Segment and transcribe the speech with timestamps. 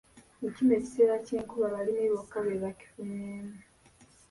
[0.39, 3.55] Mu kino ekiseera ky'enkuba balimi bokka be bakifunyemu.